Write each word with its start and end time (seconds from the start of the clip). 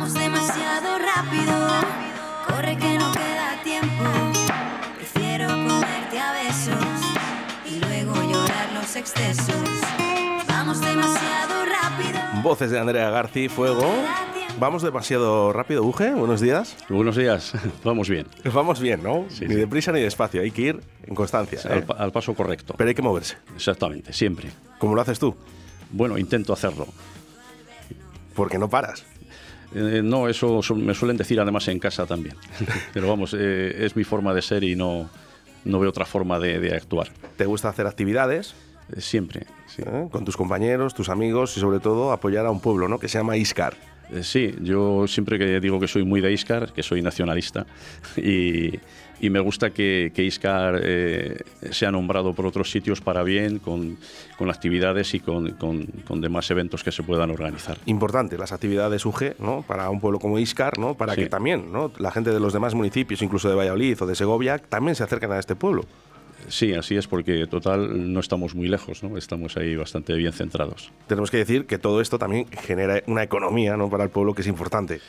Vamos 0.00 0.14
demasiado 0.14 0.96
rápido, 0.96 1.54
corre 2.46 2.76
que 2.76 2.96
no 2.98 3.10
queda 3.10 3.60
tiempo. 3.64 4.04
Prefiero 4.94 5.48
comerte 5.48 6.20
a 6.20 6.32
besos 6.34 7.02
y 7.68 7.80
luego 7.80 8.14
llorar 8.14 8.72
los 8.74 8.94
excesos. 8.94 9.56
Vamos 10.46 10.80
demasiado 10.80 11.64
rápido. 11.64 12.20
Voces 12.44 12.70
de 12.70 12.78
Andrea 12.78 13.10
Garci, 13.10 13.48
Fuego. 13.48 13.92
Vamos 14.60 14.82
demasiado 14.82 15.52
rápido, 15.52 15.82
Uge. 15.82 16.12
Buenos 16.14 16.40
días. 16.40 16.76
Buenos 16.88 17.16
días, 17.16 17.54
vamos 17.84 18.08
bien, 18.08 18.28
Vamos 18.54 18.78
bien, 18.80 19.02
¿no? 19.02 19.24
Sí, 19.30 19.46
ni 19.48 19.54
sí. 19.54 19.60
deprisa 19.60 19.90
ni 19.90 20.00
despacio. 20.00 20.42
Hay 20.42 20.52
que 20.52 20.62
ir 20.62 20.80
en 21.08 21.14
constancia. 21.16 21.58
¿eh? 21.64 21.72
al, 21.72 21.82
pa- 21.82 21.94
al 21.94 22.12
paso 22.12 22.34
correcto. 22.34 22.74
Pero 22.78 22.86
hay 22.86 22.94
que 22.94 23.02
moverse. 23.02 23.36
Exactamente, 23.56 24.12
siempre. 24.12 24.50
¿Cómo 24.78 24.94
lo 24.94 25.00
haces 25.00 25.18
tú? 25.18 25.34
Bueno, 25.90 26.16
intento 26.18 26.52
hacerlo. 26.52 26.86
Porque 28.36 28.58
no 28.58 28.68
paras. 28.68 29.04
Eh, 29.74 30.00
no, 30.02 30.28
eso 30.28 30.60
me 30.74 30.94
suelen 30.94 31.16
decir 31.16 31.38
además 31.40 31.68
en 31.68 31.78
casa 31.78 32.06
también. 32.06 32.36
Pero 32.94 33.08
vamos, 33.08 33.34
eh, 33.38 33.84
es 33.84 33.96
mi 33.96 34.04
forma 34.04 34.32
de 34.34 34.42
ser 34.42 34.64
y 34.64 34.74
no, 34.76 35.10
no 35.64 35.78
veo 35.80 35.90
otra 35.90 36.04
forma 36.06 36.38
de, 36.38 36.58
de 36.58 36.74
actuar. 36.74 37.08
Te 37.36 37.44
gusta 37.46 37.68
hacer 37.68 37.86
actividades 37.86 38.54
Eh, 38.96 39.02
siempre, 39.02 39.46
sí. 39.66 39.82
con 40.10 40.24
tus 40.24 40.34
compañeros, 40.36 40.94
tus 40.94 41.10
amigos 41.10 41.54
y 41.58 41.60
sobre 41.60 41.78
todo 41.78 42.10
apoyar 42.12 42.46
a 42.46 42.50
un 42.50 42.60
pueblo, 42.60 42.88
¿no? 42.88 42.98
Que 42.98 43.08
se 43.08 43.18
llama 43.18 43.36
Iscar. 43.36 43.74
Sí, 44.22 44.54
yo 44.62 45.06
siempre 45.06 45.38
que 45.38 45.60
digo 45.60 45.78
que 45.78 45.86
soy 45.86 46.02
muy 46.04 46.22
de 46.22 46.32
Iscar, 46.32 46.72
que 46.72 46.82
soy 46.82 47.02
nacionalista, 47.02 47.66
y, 48.16 48.72
y 49.20 49.30
me 49.30 49.40
gusta 49.40 49.70
que, 49.70 50.12
que 50.14 50.22
Iscar 50.24 50.80
eh, 50.82 51.38
sea 51.70 51.90
nombrado 51.90 52.34
por 52.34 52.46
otros 52.46 52.70
sitios 52.70 53.00
para 53.00 53.22
bien, 53.22 53.58
con, 53.58 53.98
con 54.36 54.50
actividades 54.50 55.14
y 55.14 55.20
con, 55.20 55.50
con- 55.52 55.86
con 56.06 56.20
demás 56.20 56.50
eventos 56.50 56.84
que 56.84 56.92
se 56.92 57.02
puedan 57.02 57.30
organizar. 57.30 57.78
Importante 57.86 58.38
las 58.38 58.52
actividades 58.52 59.04
UG, 59.06 59.34
¿no? 59.40 59.62
Para 59.66 59.90
un 59.90 60.00
pueblo 60.00 60.18
como 60.18 60.38
Iscar, 60.38 60.78
¿no? 60.78 60.94
Para 60.94 61.14
Sí. 61.14 61.22
que 61.22 61.28
también, 61.28 61.72
¿no? 61.72 61.90
La 61.98 62.10
gente 62.10 62.30
de 62.30 62.40
los 62.40 62.52
demás 62.52 62.74
municipios, 62.74 63.22
incluso 63.22 63.48
de 63.48 63.54
Valladolid 63.54 64.00
o 64.02 64.06
de 64.06 64.14
Segovia, 64.14 64.58
también 64.58 64.94
se 64.94 65.02
acerquen 65.04 65.32
a 65.32 65.38
este 65.38 65.56
pueblo. 65.56 65.84
Sí, 66.46 66.72
así 66.72 66.96
es, 66.96 67.06
porque 67.08 67.46
total 67.48 68.12
no 68.12 68.20
estamos 68.20 68.54
muy 68.54 68.68
lejos, 68.68 69.02
¿no? 69.02 69.18
estamos 69.18 69.56
ahí 69.56 69.74
bastante 69.76 70.14
bien 70.14 70.32
centrados. 70.32 70.92
Tenemos 71.08 71.30
que 71.30 71.36
decir 71.38 71.66
que 71.66 71.78
todo 71.78 72.00
esto 72.00 72.18
también 72.18 72.46
genera 72.46 73.02
una 73.06 73.22
economía, 73.24 73.76
¿no? 73.76 73.90
Para 73.90 74.04
el 74.04 74.10
pueblo 74.10 74.34
que 74.34 74.42
es 74.42 74.46
importante. 74.46 75.00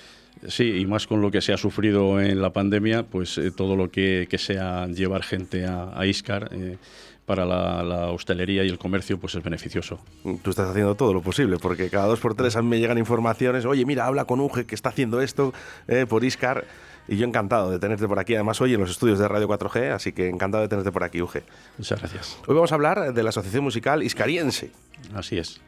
Sí, 0.47 0.77
y 0.77 0.85
más 0.85 1.05
con 1.05 1.21
lo 1.21 1.31
que 1.31 1.41
se 1.41 1.51
ha 1.51 1.57
sufrido 1.57 2.21
en 2.21 2.41
la 2.41 2.51
pandemia, 2.53 3.03
pues 3.03 3.37
eh, 3.37 3.51
todo 3.51 3.75
lo 3.75 3.91
que, 3.91 4.27
que 4.29 4.37
sea 4.37 4.87
llevar 4.87 5.23
gente 5.23 5.65
a, 5.65 5.91
a 5.93 6.05
Iscar 6.05 6.49
eh, 6.53 6.77
para 7.25 7.45
la, 7.45 7.83
la 7.83 8.07
hostelería 8.09 8.63
y 8.63 8.69
el 8.69 8.79
comercio, 8.79 9.19
pues 9.19 9.35
es 9.35 9.43
beneficioso. 9.43 9.99
Tú 10.41 10.49
estás 10.49 10.69
haciendo 10.69 10.95
todo 10.95 11.13
lo 11.13 11.21
posible, 11.21 11.57
porque 11.57 11.89
cada 11.89 12.07
dos 12.07 12.19
por 12.19 12.35
tres 12.35 12.55
a 12.55 12.61
mí 12.61 12.69
me 12.69 12.79
llegan 12.79 12.97
informaciones, 12.97 13.65
oye, 13.65 13.85
mira, 13.85 14.05
habla 14.05 14.25
con 14.25 14.39
Uge 14.39 14.65
que 14.65 14.75
está 14.75 14.89
haciendo 14.89 15.21
esto 15.21 15.53
eh, 15.87 16.05
por 16.07 16.23
Iscar, 16.23 16.65
y 17.07 17.17
yo 17.17 17.27
encantado 17.27 17.69
de 17.69 17.79
tenerte 17.79 18.07
por 18.07 18.19
aquí, 18.19 18.35
además 18.35 18.61
hoy 18.61 18.73
en 18.73 18.79
los 18.79 18.91
estudios 18.91 19.19
de 19.19 19.27
Radio 19.27 19.47
4G, 19.47 19.91
así 19.91 20.11
que 20.13 20.29
encantado 20.29 20.63
de 20.63 20.69
tenerte 20.69 20.91
por 20.91 21.03
aquí, 21.03 21.21
Uge. 21.21 21.43
Muchas 21.77 21.99
gracias. 21.99 22.37
Hoy 22.47 22.55
vamos 22.55 22.71
a 22.71 22.75
hablar 22.75 23.13
de 23.13 23.23
la 23.23 23.29
Asociación 23.29 23.63
Musical 23.63 24.03
Iscariense. 24.03 24.71
Así 25.13 25.37
es. 25.37 25.59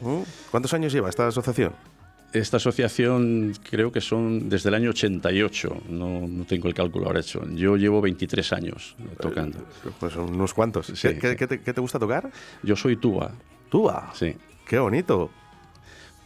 ¿Mm? 0.00 0.22
¿Cuántos 0.50 0.74
años 0.74 0.92
lleva 0.92 1.08
esta 1.08 1.28
asociación? 1.28 1.72
Esta 2.32 2.58
asociación 2.58 3.54
creo 3.70 3.90
que 3.90 4.02
son 4.02 4.50
desde 4.50 4.68
el 4.68 4.74
año 4.74 4.90
88, 4.90 5.82
no, 5.88 6.26
no 6.28 6.44
tengo 6.44 6.68
el 6.68 6.74
cálculo 6.74 7.06
ahora 7.06 7.20
hecho. 7.20 7.40
Yo 7.54 7.76
llevo 7.76 8.00
23 8.02 8.52
años 8.52 8.96
eh, 8.98 9.04
tocando. 9.18 9.58
Pues 9.98 10.14
unos 10.16 10.52
cuantos. 10.52 10.88
Sí. 10.88 11.08
¿Qué, 11.18 11.34
te, 11.46 11.60
qué 11.62 11.72
te 11.72 11.80
gusta 11.80 11.98
tocar? 11.98 12.30
Yo 12.62 12.76
soy 12.76 12.96
tuba, 12.96 13.32
Tuba. 13.70 14.12
sí. 14.14 14.34
Qué 14.66 14.78
bonito. 14.78 15.30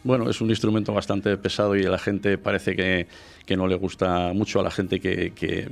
Bueno, 0.03 0.29
es 0.29 0.41
un 0.41 0.49
instrumento 0.49 0.91
bastante 0.93 1.37
pesado 1.37 1.77
y 1.77 1.85
a 1.85 1.89
la 1.89 1.97
gente 1.97 2.37
parece 2.37 2.75
que, 2.75 3.07
que 3.45 3.55
no 3.55 3.67
le 3.67 3.75
gusta 3.75 4.33
mucho 4.33 4.59
a 4.59 4.63
la 4.63 4.71
gente 4.71 4.99
que, 4.99 5.31
que- 5.31 5.69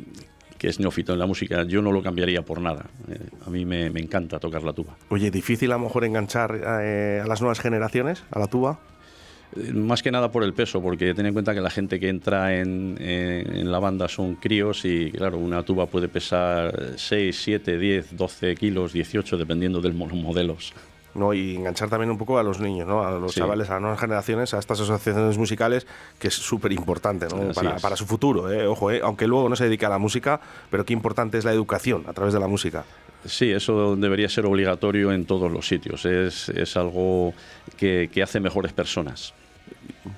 que 0.57 0.67
es 0.69 0.79
neófito 0.79 1.11
en 1.11 1.17
la 1.17 1.25
música. 1.25 1.63
Yo 1.63 1.81
no 1.81 1.91
lo 1.91 2.03
cambiaría 2.03 2.43
por 2.45 2.61
nada. 2.61 2.85
Eh, 3.09 3.17
a 3.45 3.49
mí 3.49 3.65
me, 3.65 3.89
me 3.89 3.99
encanta 3.99 4.39
tocar 4.39 4.61
la 4.61 4.71
tuba. 4.73 4.95
Oye, 5.09 5.31
difícil 5.31 5.71
a 5.71 5.75
lo 5.77 5.85
mejor 5.85 6.05
enganchar 6.05 6.55
eh, 6.83 7.19
a 7.21 7.27
las 7.27 7.41
nuevas 7.41 7.59
generaciones, 7.59 8.23
a 8.31 8.37
la 8.39 8.45
tuba. 8.45 8.79
Eh, 9.57 9.73
Más 9.73 10.01
que 10.01 10.11
nada 10.11 10.31
por 10.31 10.43
el 10.43 10.53
peso, 10.53 10.81
porque 10.81 11.13
ten 11.13 11.25
en 11.25 11.33
cuenta 11.33 11.53
que 11.53 11.61
la 11.61 11.69
gente 11.69 11.99
que 11.99 12.09
entra 12.09 12.55
en, 12.57 12.97
en- 12.99 13.55
en 13.57 13.71
la 13.71 13.79
banda 13.79 14.07
son 14.07 14.35
críos 14.35 14.85
y, 14.85 15.11
claro, 15.11 15.37
una 15.37 15.63
tuba 15.63 15.85
puede 15.87 16.07
pesar 16.07 16.93
6, 16.95 17.37
7, 17.43 17.77
10, 17.77 18.15
12 18.15 18.55
kilos, 18.55 18.93
18, 18.93 19.37
dependiendo 19.37 19.81
de 19.81 19.89
los 19.89 20.13
modelos. 20.13 20.73
¿no? 21.13 21.33
Y 21.33 21.57
enganchar 21.57 21.89
también 21.89 22.09
un 22.09 22.17
poco 22.17 22.37
a 22.39 22.43
los 22.43 22.61
niños, 22.61 22.87
¿no? 22.87 23.03
a 23.05 23.11
los 23.19 23.33
Sí. 23.33 23.41
chavales, 23.41 23.69
a 23.69 23.73
las 23.73 23.81
nuevas 23.81 23.99
generaciones, 23.99 24.53
a 24.53 24.59
estas 24.59 24.79
asociaciones 24.79 25.37
musicales, 25.37 25.85
que 26.17 26.29
es 26.29 26.33
súper 26.33 26.71
importante 26.71 27.27
para, 27.81 27.97
su 27.97 28.05
futuro. 28.05 28.49
¿eh? 28.49 28.65
Ojo, 28.65 28.89
¿eh? 28.91 29.01
aunque 29.03 29.27
luego 29.27 29.49
no 29.49 29.57
se 29.57 29.65
dedique 29.65 29.85
a 29.85 29.89
la 29.89 29.97
música, 29.97 30.39
pero 30.69 30.85
qué 30.85 30.93
importante 30.93 31.37
es 31.37 31.43
la 31.43 31.51
educación 31.51 32.05
a 32.07 32.13
través 32.13 32.33
de 32.33 32.39
la 32.39 32.47
música. 32.47 32.85
Sí, 33.25 33.51
eso 33.51 33.97
debería 33.97 34.29
ser 34.29 34.45
obligatorio 34.45 35.11
en 35.11 35.25
todos 35.25 35.51
los 35.51 35.67
sitios. 35.67 36.05
Es, 36.05 36.47
es 36.47 36.77
algo 36.77 37.33
que, 37.75 38.09
que 38.11 38.23
hace 38.23 38.39
mejores 38.39 38.71
personas. 38.71 39.33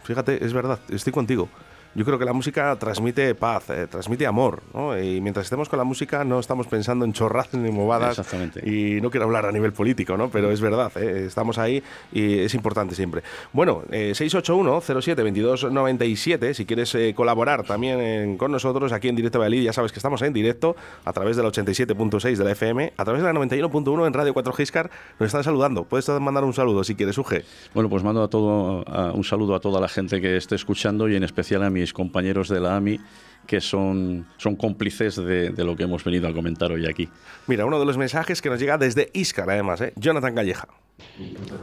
Fíjate, 0.04 0.44
es 0.44 0.54
verdad, 0.54 0.80
estoy 0.90 1.14
contigo. 1.14 1.50
Yo 1.96 2.06
creo 2.06 2.18
que 2.18 2.26
la 2.26 2.34
música 2.34 2.76
transmite 2.78 3.36
paz, 3.36 3.70
eh, 3.70 3.88
transmite 3.90 4.26
amor, 4.26 4.62
¿no? 4.74 4.98
Y 5.00 5.22
mientras 5.22 5.46
estemos 5.46 5.70
con 5.70 5.78
la 5.78 5.84
música 5.86 6.24
no 6.24 6.40
estamos 6.40 6.68
pensando 6.68 7.06
en 7.06 7.14
chorradas 7.14 7.54
ni 7.54 7.72
movadas. 7.72 8.18
Exactamente. 8.20 8.68
Y 8.70 9.00
no 9.02 9.10
quiero 9.12 9.26
hablar 9.26 9.46
a 9.46 9.52
nivel 9.52 9.74
político, 9.74 10.18
¿no? 10.18 10.30
Pero 10.30 10.52
es 10.52 10.62
verdad, 10.62 10.92
¿eh? 10.98 11.26
estamos 11.28 11.58
ahí 11.58 11.84
y 12.12 12.40
es 12.40 12.54
importante 12.56 12.96
siempre. 12.96 13.22
Bueno, 13.52 13.84
eh, 13.92 14.14
681-07-2297, 14.16 16.54
si 16.54 16.66
quieres 16.66 16.94
eh, 16.96 17.14
colaborar 17.16 17.64
también 17.64 18.00
en- 18.00 18.38
con 18.38 18.52
nosotros 18.52 18.92
aquí 18.92 19.10
en 19.10 19.16
Directo 19.16 19.40
Valladolid, 19.40 19.64
ya 19.64 19.74
sabes 19.74 19.92
que 19.92 20.00
estamos 20.00 20.22
en 20.22 20.34
directo 20.34 20.76
a 21.06 21.14
través 21.14 21.38
de 21.38 21.44
la 21.44 21.50
87.6 21.50 22.38
de 22.38 22.44
la 22.44 22.52
FM, 22.52 22.94
a 22.98 23.04
través 23.04 23.22
de 23.22 23.28
la 23.32 23.40
91.1 23.40 24.08
en 24.08 24.14
Radio 24.14 24.34
4 24.34 24.54
Giscar, 24.54 24.90
nos 25.20 25.28
están 25.28 25.44
saludando. 25.44 25.84
Puedes 25.84 26.08
mandar 26.10 26.44
un 26.44 26.54
saludo 26.54 26.84
si 26.84 26.96
quieres, 26.96 27.18
Uge. 27.18 27.44
Bueno, 27.74 27.90
pues 27.90 28.04
mando 28.04 28.24
a 28.24 28.28
todo, 28.30 28.84
a- 28.88 29.12
un 29.12 29.24
saludo 29.24 29.56
a 29.56 29.60
toda 29.60 29.80
la 29.80 29.88
gente 29.88 30.22
que 30.22 30.38
esté 30.38 30.56
escuchando 30.56 31.08
y 31.10 31.16
en 31.16 31.24
especial 31.24 31.64
a 31.64 31.70
mis 31.84 31.92
compañeros 31.92 32.48
de 32.48 32.62
la 32.62 32.78
AMI 32.78 33.00
que 33.46 33.60
son, 33.60 34.26
son 34.38 34.56
cómplices 34.56 35.18
de, 35.18 35.50
de 35.50 35.64
lo 35.66 35.76
que 35.76 35.84
hemos 35.84 36.02
venido 36.06 36.30
a 36.30 36.34
comentar 36.34 36.72
hoy 36.72 36.88
aquí. 36.88 37.10
Mira, 37.46 37.66
uno 37.66 37.78
de 37.78 37.86
los 37.86 37.98
mensajes 37.98 38.42
que 38.42 38.50
nos 38.50 38.58
llega 38.58 38.78
desde 38.78 39.10
Iscar, 39.12 39.50
además, 39.50 39.82
¿eh? 39.82 39.92
Jonathan 39.98 40.34
Calleja. 40.34 40.70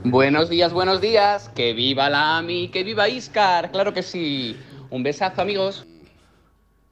Buenos 0.05 0.51
días, 0.51 0.75
buenos 0.75 1.01
días. 1.01 1.51
Que 1.55 1.73
viva 1.73 2.11
la 2.11 2.37
AMI, 2.37 2.69
que 2.69 2.85
viva 2.85 3.09
Iscar. 3.09 3.71
Claro 3.71 3.95
que 3.95 4.03
sí. 4.03 4.59
Un 4.91 5.03
besazo, 5.03 5.41
amigos. 5.41 5.87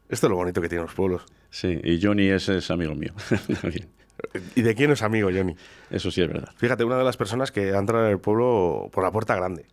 Esto 0.08 0.26
es 0.26 0.30
lo 0.30 0.36
bonito 0.36 0.62
que 0.62 0.70
tienen 0.70 0.86
los 0.86 0.94
pueblos. 0.94 1.26
Sí, 1.50 1.78
y 1.84 2.00
Johnny 2.02 2.28
es, 2.28 2.48
es 2.48 2.70
amigo 2.70 2.94
mío. 2.94 3.12
¿Y 4.56 4.62
de 4.62 4.74
quién 4.74 4.90
es 4.90 5.02
amigo, 5.02 5.28
Johnny? 5.30 5.54
Eso 5.90 6.10
sí 6.10 6.22
es 6.22 6.28
verdad. 6.28 6.48
Fíjate, 6.56 6.84
una 6.84 6.96
de 6.96 7.04
las 7.04 7.18
personas 7.18 7.52
que 7.52 7.74
ha 7.74 7.78
entrado 7.78 8.06
en 8.06 8.12
el 8.12 8.20
pueblo 8.20 8.88
por 8.90 9.04
la 9.04 9.12
puerta 9.12 9.36
grande. 9.36 9.66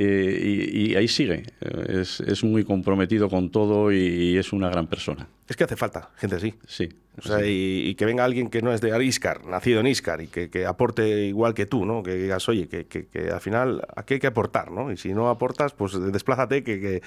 Eh, 0.00 0.40
y, 0.72 0.92
y 0.92 0.96
ahí 0.96 1.08
sigue. 1.08 1.42
Es, 1.88 2.20
es 2.20 2.44
muy 2.44 2.62
comprometido 2.64 3.28
con 3.28 3.50
todo 3.50 3.90
y, 3.92 3.96
y 3.98 4.36
es 4.38 4.52
una 4.52 4.68
gran 4.70 4.86
persona. 4.86 5.28
Es 5.48 5.56
que 5.56 5.64
hace 5.64 5.74
falta 5.76 6.10
gente 6.16 6.36
así. 6.36 6.54
Sí. 6.66 6.88
O 7.18 7.22
sea, 7.22 7.44
y, 7.44 7.82
y 7.88 7.94
que 7.96 8.04
venga 8.04 8.24
alguien 8.24 8.48
que 8.48 8.62
no 8.62 8.72
es 8.72 8.80
de 8.80 9.04
Iscar, 9.04 9.44
nacido 9.44 9.80
en 9.80 9.88
Iscar, 9.88 10.20
y 10.22 10.28
que, 10.28 10.50
que 10.50 10.66
aporte 10.66 11.24
igual 11.26 11.52
que 11.52 11.66
tú, 11.66 11.84
¿no? 11.84 12.04
Que 12.04 12.14
digas, 12.14 12.48
oye, 12.48 12.68
que, 12.68 12.86
que- 12.86 13.06
que 13.06 13.30
al 13.30 13.40
final 13.40 13.82
aquí 13.96 14.14
hay 14.14 14.20
que 14.20 14.28
aportar, 14.28 14.70
¿no? 14.70 14.92
Y 14.92 14.96
si 14.96 15.12
no 15.12 15.28
aportas, 15.28 15.72
pues 15.72 15.94
desplázate, 16.12 16.62
que, 16.62 17.02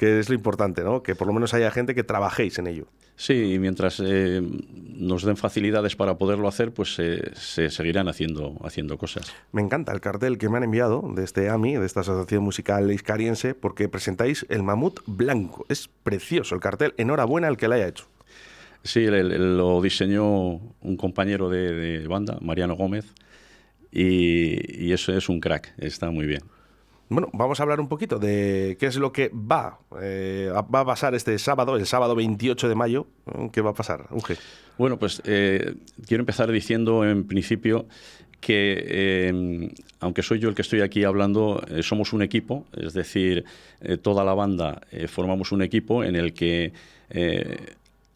que- 0.00 0.18
es 0.18 0.28
lo 0.30 0.34
importante, 0.34 0.82
¿no? 0.82 1.02
Que 1.02 1.14
por 1.14 1.26
lo 1.26 1.32
menos 1.34 1.52
haya 1.54 1.70
gente 1.70 1.94
que 1.94 2.02
trabajéis 2.02 2.58
en 2.58 2.66
ello. 2.66 2.86
Sí, 3.16 3.52
y 3.54 3.58
mientras 3.58 4.00
eh, 4.02 4.40
nos 4.96 5.24
den 5.24 5.36
facilidades 5.36 5.94
para 5.94 6.16
poderlo 6.16 6.48
hacer, 6.48 6.72
pues 6.72 6.96
eh, 6.98 7.30
se 7.34 7.68
seguirán 7.68 8.08
haciendo, 8.08 8.56
haciendo 8.64 8.96
cosas. 8.96 9.30
Me 9.52 9.60
encanta 9.60 9.92
el 9.92 10.00
cartel 10.00 10.38
que 10.38 10.48
me 10.48 10.56
han 10.56 10.64
enviado 10.64 11.02
de 11.14 11.22
este 11.24 11.50
AMI, 11.50 11.76
de 11.76 11.84
esta 11.84 12.00
Asociación 12.00 12.42
Musical 12.42 12.90
Iscariense, 12.90 13.54
porque 13.54 13.90
presentáis 13.90 14.46
el 14.48 14.62
mamut 14.62 15.00
blanco. 15.06 15.66
Es 15.68 15.88
precioso 16.02 16.54
el 16.54 16.62
cartel. 16.62 16.94
Enhorabuena 16.96 17.48
al 17.48 17.58
que 17.58 17.68
lo 17.68 17.74
haya 17.74 17.88
hecho. 17.88 18.06
Sí, 18.82 19.04
el- 19.04 19.14
el- 19.32 19.58
lo 19.58 19.82
diseñó 19.82 20.26
un 20.80 20.96
compañero 20.96 21.50
de, 21.50 21.72
de 21.74 22.08
banda, 22.08 22.38
Mariano 22.40 22.74
Gómez, 22.74 23.04
y, 23.92 24.86
y 24.86 24.92
eso 24.92 25.12
es 25.12 25.28
un 25.28 25.40
crack, 25.40 25.74
está 25.78 26.10
muy 26.10 26.26
bien. 26.26 26.42
Bueno, 27.10 27.28
vamos 27.32 27.58
a 27.58 27.64
hablar 27.64 27.80
un 27.80 27.88
poquito 27.88 28.20
de 28.20 28.76
qué 28.78 28.86
es 28.86 28.94
lo 28.94 29.12
que 29.12 29.30
va, 29.30 29.80
eh, 30.00 30.48
va 30.52 30.80
a 30.80 30.84
pasar 30.84 31.12
este 31.16 31.36
sábado, 31.40 31.74
el 31.74 31.84
sábado 31.84 32.14
28 32.14 32.68
de 32.68 32.74
mayo. 32.76 33.08
¿Qué 33.52 33.60
va 33.60 33.70
a 33.70 33.74
pasar, 33.74 34.06
Uge? 34.12 34.36
Bueno, 34.78 34.96
pues 34.96 35.20
eh, 35.24 35.74
quiero 36.06 36.22
empezar 36.22 36.52
diciendo 36.52 37.04
en 37.04 37.26
principio 37.26 37.86
que, 38.40 38.84
eh, 38.86 39.72
aunque 39.98 40.22
soy 40.22 40.38
yo 40.38 40.48
el 40.48 40.54
que 40.54 40.62
estoy 40.62 40.82
aquí 40.82 41.02
hablando, 41.02 41.60
somos 41.82 42.12
un 42.12 42.22
equipo, 42.22 42.64
es 42.76 42.92
decir, 42.92 43.44
toda 44.02 44.24
la 44.24 44.34
banda 44.34 44.80
formamos 45.08 45.50
un 45.50 45.62
equipo 45.62 46.04
en 46.04 46.14
el 46.14 46.32
que 46.32 46.72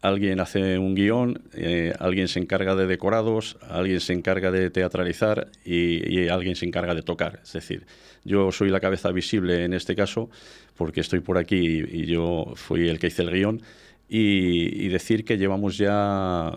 alguien 0.07 0.39
hace 0.39 0.77
un 0.77 0.95
guion, 0.95 1.41
eh, 1.53 1.93
alguien 1.99 2.27
se 2.27 2.39
encarga 2.39 2.75
de 2.75 2.85
decorados, 2.85 3.57
alguien 3.69 3.99
se 3.99 4.13
encarga 4.13 4.51
de 4.51 4.69
teatralizar 4.69 5.49
y, 5.63 6.27
alguien 6.29 6.55
se 6.55 6.65
encarga 6.65 6.93
de 6.93 7.01
tocar. 7.01 7.39
Es 7.43 7.53
decir, 7.53 7.85
yo 8.23 8.51
soy 8.51 8.69
la 8.69 8.79
cabeza 8.79 9.11
visible 9.11 9.65
en 9.65 9.73
este 9.73 9.95
caso 9.95 10.29
porque 10.75 11.01
estoy 11.01 11.21
por 11.21 11.37
aquí 11.37 11.83
y, 11.87 12.05
yo 12.05 12.53
fui 12.55 12.87
el 12.87 12.99
que 12.99 13.07
hice 13.07 13.23
el 13.23 13.31
guion 13.31 13.61
y, 14.07 14.87
decir 14.89 15.25
que 15.25 15.37
llevamos 15.37 15.77
ya, 15.77 16.51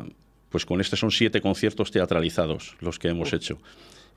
pues 0.50 0.66
con 0.66 0.80
este 0.80 0.96
son 0.96 1.10
siete 1.10 1.40
conciertos 1.40 1.90
teatralizados 1.90 2.76
los 2.80 2.98
que 2.98 3.08
hemos 3.08 3.32
hecho 3.32 3.58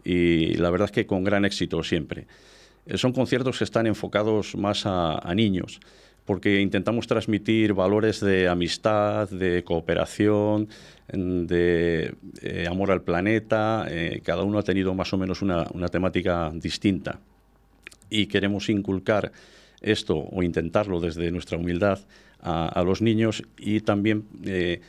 y 0.04 0.56
la 0.56 0.70
verdad 0.72 0.86
es 0.86 0.92
que 0.92 1.06
con 1.06 1.24
gran 1.24 1.46
éxito 1.46 1.84
siempre. 1.84 2.28
Eh, 2.88 2.98
son 2.98 3.14
conciertos 3.14 3.60
que 3.60 3.64
están 3.64 3.86
enfocados 3.86 4.56
más 4.56 4.86
a 4.86 5.34
niños 5.36 5.80
porque 6.26 6.62
intentamos 6.62 7.08
transmitir 7.08 7.74
valores 7.74 8.20
de 8.20 8.48
amistad, 8.48 9.30
de 9.30 9.64
cooperación, 9.64 10.70
de 11.12 12.14
eh, 12.42 12.66
amor 12.70 12.92
al 12.92 13.02
planeta. 13.02 13.86
Eh, 13.90 14.22
cada 14.24 14.44
uno 14.44 14.60
ha 14.60 14.64
tenido 14.64 14.94
más 14.94 15.14
o 15.14 15.18
menos 15.18 15.42
una, 15.42 15.66
temática 15.92 16.52
distinta 16.54 17.20
y 18.10 18.28
queremos 18.28 18.70
inculcar 18.70 19.32
esto 19.82 20.18
o 20.18 20.44
intentarlo 20.44 21.00
desde 21.00 21.32
nuestra 21.32 21.58
humildad 21.58 22.00
a, 22.40 22.84
los 22.84 23.02
niños 23.02 23.44
y 23.58 23.82
también 23.82 24.26
eh, 24.46 24.82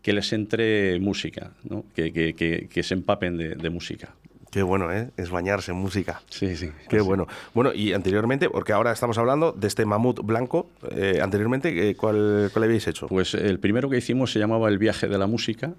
que 0.00 0.12
les 0.12 0.32
entre 0.32 0.98
música, 1.00 1.52
que, 1.94 2.82
se 2.82 2.94
empapen 2.94 3.36
de 3.36 3.70
música. 3.70 4.14
Qué 4.54 4.62
bueno, 4.62 4.92
¿eh? 4.92 5.10
Es 5.16 5.30
bañarse 5.30 5.72
en 5.72 5.78
música. 5.78 6.22
Sí, 6.30 6.54
sí. 6.54 6.70
Qué 6.88 7.00
bueno. 7.00 7.26
Bueno, 7.54 7.74
y 7.74 7.92
anteriormente, 7.92 8.48
porque 8.48 8.72
ahora 8.72 8.92
estamos 8.92 9.18
hablando 9.18 9.50
de 9.50 9.66
este 9.66 9.84
mamut 9.84 10.20
blanco, 10.20 10.70
eh, 10.92 11.18
anteriormente, 11.20 11.90
eh, 11.90 11.96
¿cuál, 11.96 12.50
¿cuál 12.52 12.62
habéis 12.62 12.86
hecho? 12.86 13.08
Pues 13.08 13.34
el 13.34 13.58
primero 13.58 13.90
que 13.90 13.96
hicimos 13.96 14.30
se 14.30 14.38
llamaba 14.38 14.68
El 14.68 14.78
viaje 14.78 15.08
de 15.08 15.18
la 15.18 15.26
música. 15.26 15.74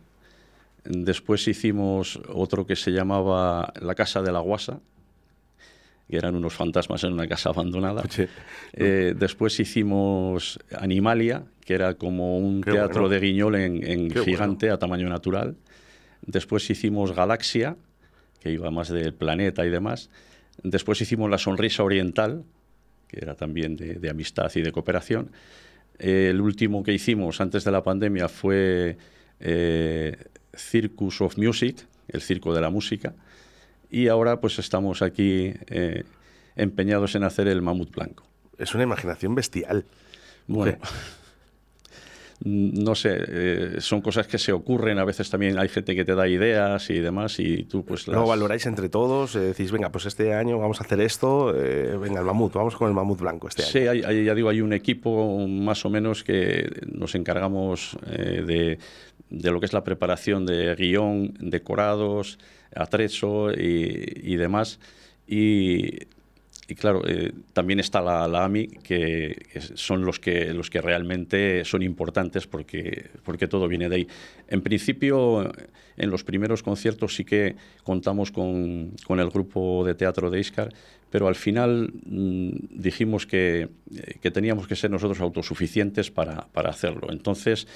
Después 0.83 1.47
hicimos 1.47 2.19
otro 2.27 2.67
que 2.67 2.75
se 2.75 2.91
llamaba 2.91 3.71
La 3.79 3.95
casa 3.95 4.21
de 4.21 4.33
la 4.33 4.39
guasa, 4.39 4.81
que 6.09 6.17
eran 6.17 6.35
unos 6.35 6.53
fantasmas 6.53 7.01
en 7.05 7.13
una 7.13 7.29
casa 7.29 7.51
abandonada. 7.51 8.03
Eh, 8.73 9.13
después 9.17 9.57
hicimos 9.57 10.59
Animalia, 10.77 11.43
que 11.63 11.75
era 11.75 11.93
como 11.93 12.39
un 12.39 12.59
teatro 12.59 13.07
de 13.07 13.21
guiñol 13.21 13.55
en, 13.55 14.11
gigante 14.11 14.69
a 14.69 14.77
tamaño 14.77 15.07
natural. 15.07 15.55
Después 16.27 16.69
hicimos 16.69 17.15
Galaxia, 17.15 17.77
que 18.45 18.51
iba 18.51 18.69
más 18.69 18.89
del 18.89 19.15
planeta 19.15 19.65
y 19.65 19.71
demás. 19.71 20.11
Después 20.61 21.01
hicimos 21.01 21.31
La 21.31 21.39
Sonrisa 21.39 21.81
Oriental, 21.81 22.43
que 23.07 23.17
era 23.19 23.33
también 23.33 23.75
de, 23.75 24.07
amistad 24.07 24.51
y 24.53 24.61
de 24.61 24.71
cooperación. 24.71 25.31
el 25.97 26.39
último 26.39 26.83
que 26.83 26.93
hicimos 26.93 27.41
antes 27.41 27.63
de 27.63 27.71
la 27.71 27.81
pandemia 27.81 28.27
fue 28.27 28.97
eh, 29.39 30.15
Circus 30.55 31.21
of 31.21 31.39
Music, 31.39 31.87
el 32.07 32.21
circo 32.21 32.53
de 32.53 32.61
la 32.61 32.69
música. 32.69 33.15
Y 33.89 34.09
ahora 34.09 34.39
pues 34.39 34.59
estamos 34.59 35.01
aquí 35.01 35.51
eh, 35.65 36.03
empeñados 36.55 37.15
en 37.15 37.23
hacer 37.23 37.47
el 37.47 37.63
mamut 37.63 37.95
blanco. 37.95 38.27
Es 38.59 38.75
una 38.75 38.83
imaginación 38.83 39.33
bestial. 39.33 39.85
Bueno, 40.45 40.77
no 42.43 42.95
sé, 42.95 43.17
eh, 43.27 43.75
son 43.79 44.01
cosas 44.01 44.27
que 44.27 44.37
se 44.37 44.51
ocurren, 44.51 44.99
a 44.99 45.05
veces 45.05 45.29
también 45.29 45.57
hay 45.57 45.69
gente 45.69 45.95
que 45.95 46.03
te 46.03 46.15
da 46.15 46.27
ideas 46.27 46.89
y 46.89 46.99
demás 46.99 47.39
y 47.39 47.63
tú 47.63 47.85
pues 47.85 48.07
las... 48.07 48.27
valoráis 48.27 48.65
entre 48.65 48.89
todos, 48.89 49.35
eh, 49.35 49.39
decís, 49.39 49.71
venga, 49.71 49.89
pues 49.89 50.05
este 50.05 50.33
año 50.33 50.59
vamos 50.59 50.81
a 50.81 50.83
hacer 50.83 50.99
esto, 50.99 51.55
eh, 51.55 51.97
venga, 51.97 52.19
el 52.19 52.25
mamut, 52.25 52.53
vamos 52.53 52.75
con 52.75 52.89
el 52.89 52.93
mamut 52.93 53.19
blanco 53.19 53.47
este 53.47 53.63
año. 53.63 53.71
Sí, 53.71 53.79
hay, 54.05 54.25
ya 54.25 54.35
digo, 54.35 54.49
hay 54.49 54.61
un 54.61 54.73
equipo 54.73 55.47
más 55.47 55.85
o 55.85 55.89
menos 55.89 56.23
que 56.23 56.69
nos 56.91 57.15
encargamos 57.15 57.97
de, 58.05 58.79
de, 59.29 59.51
lo 59.51 59.59
que 59.59 59.65
es 59.65 59.73
la 59.73 59.83
preparación 59.83 60.45
de 60.45 60.75
guion, 60.75 61.33
decorados, 61.39 62.37
atrezo 62.75 63.51
y, 63.51 64.03
y 64.23 64.35
demás. 64.35 64.79
Y 65.27 66.14
y 66.67 66.75
claro, 66.75 67.03
eh, 67.07 67.31
también 67.53 67.79
está 67.79 68.01
la, 68.01 68.43
AMI, 68.43 68.67
que, 68.67 69.35
son 69.75 70.03
los 70.03 70.19
que, 70.19 70.53
los 70.53 70.69
que 70.69 70.81
realmente 70.81 71.63
son 71.63 71.83
importantes 71.83 72.47
porque, 72.47 73.09
porque 73.23 73.47
todo 73.47 73.67
viene 73.67 73.87
de 73.87 73.95
ahí. 73.95 74.07
En 74.47 74.61
principio, 74.61 75.51
en 75.95 76.09
los 76.09 76.23
primeros 76.23 76.63
conciertos 76.63 77.15
sí 77.15 77.23
que 77.23 77.55
contamos 77.83 78.31
con, 78.31 78.93
con 79.05 79.19
el 79.19 79.29
grupo 79.29 79.83
de 79.85 79.93
teatro 79.93 80.31
de 80.31 80.39
Iscar, 80.39 80.73
pero 81.11 81.27
al 81.27 81.35
final 81.35 81.93
mm, 82.03 82.49
dijimos 82.71 83.27
que, 83.27 83.69
que, 84.19 84.31
teníamos 84.31 84.67
que 84.67 84.75
ser 84.75 84.89
nosotros 84.89 85.21
autosuficientes 85.21 86.09
para, 86.09 86.47
para 86.47 86.71
hacerlo. 86.71 87.09
Entonces, 87.11 87.67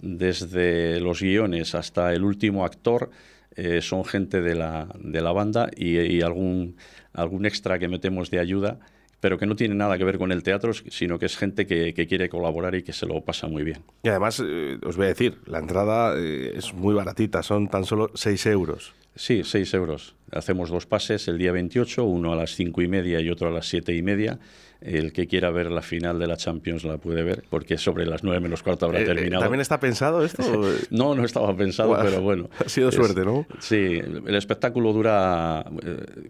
desde 0.00 1.00
los 1.00 1.20
guiones 1.20 1.74
hasta 1.74 2.12
el 2.12 2.22
último 2.22 2.64
actor, 2.64 3.10
eh, 3.56 3.80
son 3.82 4.04
gente 4.04 4.40
de 4.40 4.54
la, 4.54 4.88
de 4.98 5.20
la 5.20 5.32
banda 5.32 5.70
y, 5.76 5.98
y 5.98 6.22
algún 6.22 6.76
algún 7.16 7.46
extra 7.46 7.78
que 7.78 7.88
metemos 7.88 8.30
de 8.30 8.38
ayuda, 8.38 8.78
pero 9.20 9.38
que 9.38 9.46
no 9.46 9.56
tiene 9.56 9.74
nada 9.74 9.98
que 9.98 10.04
ver 10.04 10.18
con 10.18 10.30
el 10.30 10.42
teatro, 10.42 10.72
sino 10.72 11.18
que 11.18 11.26
es 11.26 11.36
gente 11.36 11.66
que, 11.66 12.06
quiere 12.06 12.28
colaborar 12.28 12.74
y 12.74 12.82
que 12.82 12.92
se 12.92 13.06
lo 13.06 13.22
pasa 13.22 13.48
muy 13.48 13.64
bien. 13.64 13.82
Y 14.02 14.08
además, 14.08 14.42
eh, 14.44 14.78
os 14.84 14.96
voy 14.96 15.06
a 15.06 15.08
decir, 15.08 15.38
la 15.46 15.58
entrada 15.58 16.14
eh, 16.16 16.52
es 16.54 16.72
muy 16.74 16.94
baratita, 16.94 17.42
son 17.42 17.68
tan 17.68 17.84
solo 17.84 18.10
6 18.14 18.46
euros. 18.46 18.94
Sí, 19.16 19.42
6 19.44 19.74
euros. 19.74 20.14
Hacemos 20.30 20.68
dos 20.68 20.84
pases 20.86 21.26
el 21.28 21.38
día 21.38 21.50
28, 21.50 22.04
uno 22.04 22.32
a 22.34 22.36
las 22.36 22.54
5 22.54 22.82
y 22.82 22.88
media 22.88 23.20
y 23.20 23.30
otro 23.30 23.48
a 23.48 23.50
las 23.50 23.66
7 23.66 23.94
y 23.94 24.02
media. 24.02 24.38
El 24.82 25.14
que 25.14 25.26
quiera 25.26 25.50
ver 25.50 25.70
la 25.70 25.80
final 25.80 26.18
de 26.18 26.26
la 26.26 26.36
Champions 26.36 26.84
la 26.84 26.98
puede 26.98 27.22
ver, 27.22 27.44
porque 27.48 27.78
sobre 27.78 28.04
las 28.04 28.22
9 28.22 28.40
menos 28.40 28.62
cuarto 28.62 28.84
habrá 28.84 29.00
eh, 29.00 29.06
terminado. 29.06 29.42
¿También 29.42 29.62
está 29.62 29.80
pensado 29.80 30.22
esto? 30.22 30.42
no, 30.90 31.14
no 31.14 31.24
estaba 31.24 31.56
pensado, 31.56 31.96
pero 32.02 32.20
bueno. 32.20 32.50
Ha 32.64 32.68
sido 32.68 32.92
suerte, 32.92 33.24
¿no? 33.24 33.46
Sí, 33.58 33.76
el 33.76 34.34
espectáculo 34.34 34.92
dura 34.92 35.64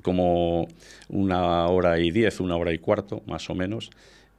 como 0.03 0.69
una 1.09 1.67
hora 1.67 1.99
y 1.99 2.13
diez, 2.13 2.39
una 2.39 2.57
hora 2.57 2.73
y 2.73 2.79
cuarto, 2.79 3.23
más 3.27 3.51
o 3.51 3.55
menos. 3.57 3.91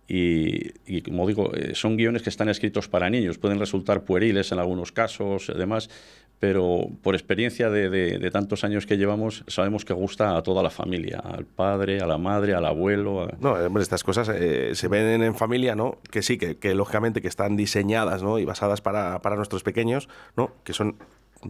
Y, 0.10 1.02
como 1.02 1.28
digo, 1.28 1.52
son 1.74 1.98
guiones 1.98 2.22
que 2.22 2.30
están 2.30 2.48
escritos 2.48 2.88
para 2.88 3.10
niños, 3.10 3.38
pueden 3.38 3.60
resultar 3.60 4.06
pueriles 4.06 4.54
en 4.54 4.60
algunos 4.60 4.94
casos, 4.94 5.50
además, 5.50 5.90
pero 6.40 6.88
por 7.02 7.16
experiencia 7.16 7.70
de, 7.70 8.30
tantos 8.32 8.64
años 8.64 8.86
que 8.86 8.98
llevamos, 8.98 9.44
sabemos 9.48 9.86
que 9.86 9.94
gusta 9.94 10.38
a 10.38 10.44
toda 10.44 10.62
la 10.62 10.70
familia, 10.70 11.20
al 11.20 11.46
padre, 11.46 12.00
a 12.00 12.06
la 12.06 12.18
madre, 12.18 12.54
al 12.54 12.66
abuelo. 12.66 13.28
No, 13.40 13.54
hombre, 13.54 13.82
estas 13.82 14.04
cosas 14.04 14.30
eh, 14.30 14.76
se 14.76 14.88
ven 14.88 15.24
en 15.24 15.36
familia, 15.36 15.76
¿no? 15.76 15.98
Que 16.12 16.22
sí, 16.22 16.38
que, 16.38 16.58
que, 16.58 16.76
lógicamente 16.76 17.22
que 17.22 17.28
están 17.28 17.58
diseñadas, 17.58 18.22
¿no? 18.22 18.38
Y 18.38 18.46
basadas 18.46 18.82
para, 18.82 19.20
para 19.22 19.36
nuestros 19.36 19.64
pequeños, 19.64 20.10
¿no? 20.36 20.52
Que 20.64 20.74
son 20.74 20.98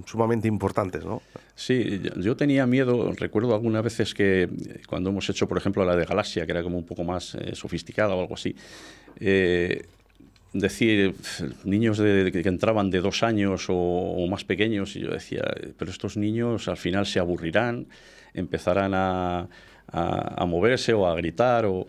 sumamente 0.05 0.47
importantes, 0.47 1.05
¿no? 1.05 1.21
Sí, 1.55 2.01
yo 2.17 2.35
tenía 2.35 2.65
miedo, 2.65 3.11
recuerdo 3.13 3.53
algunas 3.53 3.83
veces 3.83 4.13
que 4.13 4.49
cuando 4.87 5.09
hemos 5.09 5.29
hecho, 5.29 5.47
por 5.47 5.57
ejemplo, 5.57 5.83
la 5.85 5.95
de 5.95 6.05
Galaxia, 6.05 6.45
que 6.45 6.51
era 6.51 6.63
como 6.63 6.77
un 6.77 6.85
poco 6.85 7.03
más 7.03 7.35
eh, 7.35 7.55
sofisticada 7.55 8.15
o 8.15 8.21
algo 8.21 8.35
así, 8.35 8.55
eh, 9.19 9.85
decir 10.59 11.15
niños 11.63 11.97
de, 11.97 12.31
que 12.31 12.47
entraban 12.47 12.89
de 12.89 13.01
dos 13.01 13.23
años 13.23 13.67
o, 13.69 14.25
más 14.29 14.43
pequeños 14.43 14.95
y 14.95 15.01
yo 15.01 15.11
decía, 15.11 15.43
pero 15.77 15.91
estos 15.91 16.17
niños 16.17 16.67
al 16.67 16.77
final 16.77 17.05
se 17.05 17.19
aburrirán, 17.19 17.87
empezarán 18.33 18.93
a, 18.93 19.47
a, 19.91 20.45
moverse 20.45 20.93
o 20.93 21.07
a 21.07 21.15
gritar 21.15 21.65
o... 21.65 21.87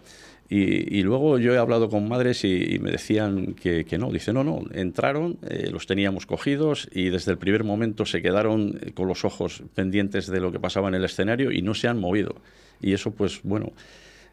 Y, 0.50 1.02
luego 1.02 1.38
yo 1.38 1.52
he 1.52 1.58
hablado 1.58 1.90
con 1.90 2.08
madres 2.08 2.42
y, 2.42 2.78
me 2.80 2.90
decían 2.90 3.54
que, 3.54 3.84
no. 3.98 4.10
Dice, 4.10 4.32
no, 4.32 4.44
no, 4.44 4.62
entraron, 4.72 5.36
eh, 5.46 5.68
los 5.70 5.86
teníamos 5.86 6.24
cogidos 6.24 6.88
y 6.90 7.10
desde 7.10 7.32
el 7.32 7.38
primer 7.38 7.64
momento 7.64 8.06
se 8.06 8.22
quedaron 8.22 8.78
eh, 8.80 8.92
con 8.92 9.08
los 9.08 9.26
ojos 9.26 9.62
pendientes 9.74 10.26
de 10.26 10.40
lo 10.40 10.50
que 10.50 10.58
pasaba 10.58 10.88
en 10.88 10.94
el 10.94 11.04
escenario 11.04 11.52
y 11.52 11.60
no 11.60 11.74
se 11.74 11.86
han 11.86 12.00
movido. 12.00 12.36
Y 12.80 12.94
eso, 12.94 13.10
pues 13.10 13.40
bueno, 13.42 13.72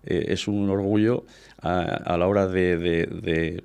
eh, 0.05 0.27
es 0.29 0.47
un 0.47 0.69
orgullo 0.69 1.25
a, 1.61 2.15
la 2.17 2.27
hora 2.27 2.47
de 2.47 3.61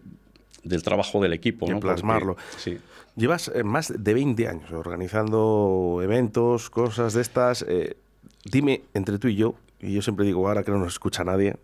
del 0.62 0.82
trabajo 0.82 1.20
del 1.20 1.32
equipo. 1.32 1.68
¿no? 1.68 1.80
plasmarlo. 1.80 2.36
sí. 2.56 2.78
Llevas 3.16 3.50
eh, 3.54 3.64
más 3.64 3.92
de 3.96 4.14
20 4.14 4.48
años 4.48 4.70
organizando 4.70 6.00
eventos, 6.02 6.70
cosas 6.70 7.12
de 7.12 7.22
estas. 7.22 7.62
Eh, 7.68 7.96
dime, 8.44 8.82
entre 8.94 9.18
tú 9.18 9.28
y 9.28 9.34
yo, 9.34 9.56
y 9.80 9.94
yo 9.94 10.02
siempre 10.02 10.24
digo, 10.24 10.46
ahora 10.46 10.62
que 10.62 10.70
no 10.70 10.78
nos 10.78 10.92
escucha 10.92 11.24
nadie, 11.24 11.56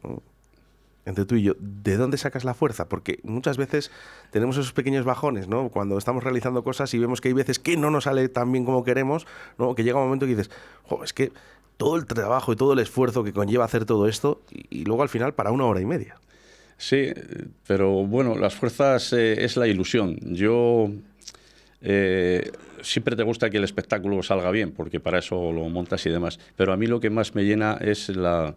entre 1.05 1.25
tú 1.25 1.37
y 1.37 1.43
yo, 1.43 1.55
¿de 1.59 1.97
dónde 1.97 2.19
sacas 2.19 2.45
la 2.45 2.53
fuerza? 2.53 2.89
Porque 2.89 3.21
muchas 3.23 3.57
veces 3.57 3.93
tenemos 4.33 4.57
esos 4.57 4.73
pequeños 4.73 5.05
bajones, 5.05 5.49
¿no? 5.49 5.69
Cuando 5.69 5.97
estamos 5.99 6.25
realizando 6.25 6.65
cosas 6.65 6.93
y 6.95 6.99
vemos 6.99 7.21
que 7.21 7.29
hay 7.29 7.35
veces 7.35 7.59
que 7.61 7.77
no 7.77 7.91
nos 7.91 8.05
sale 8.05 8.29
tan 8.29 8.51
bien 8.51 8.65
como 8.65 8.83
queremos, 8.83 9.27
¿no? 9.57 9.75
Que 9.75 9.85
llega 9.85 9.99
un 9.99 10.07
momento 10.07 10.27
que 10.27 10.35
dices, 10.35 10.51
es 11.05 11.13
que 11.13 11.33
todo 11.77 11.97
el 11.97 12.07
trabajo 12.07 12.53
y 12.53 12.57
todo 12.57 12.73
el 12.73 12.81
esfuerzo 12.81 13.23
que 13.23 13.33
conlleva 13.33 13.65
hacer 13.65 13.85
todo 13.85 14.09
esto 14.09 14.43
y 14.51 14.85
luego 14.85 15.03
al 15.03 15.09
final 15.09 15.33
para 15.35 15.53
una 15.53 15.65
hora 15.67 15.81
y 15.81 15.87
media. 15.87 16.17
Sí, 16.79 17.13
pero 17.67 18.05
bueno, 18.05 18.37
las 18.37 18.55
fuerzas 18.55 19.13
eh, 19.13 19.45
es 19.45 19.57
la 19.57 19.67
ilusión. 19.67 20.19
Yo 20.35 20.91
eh, 21.81 22.51
siempre 22.83 23.17
te 23.17 23.23
gusta 23.23 23.51
que 23.51 23.57
el 23.57 23.65
espectáculo 23.65 24.23
salga 24.23 24.51
bien, 24.51 24.73
porque 24.73 25.01
para 25.01 25.19
eso 25.19 25.53
lo 25.53 25.69
montas 25.69 26.05
y 26.07 26.11
demás. 26.11 26.39
Pero 26.57 26.73
a 26.73 26.77
mí 26.77 26.87
lo 26.87 27.01
que 27.01 27.11
más 27.11 27.35
me 27.35 27.45
llena 27.45 27.79
es 27.81 28.09
la, 28.11 28.55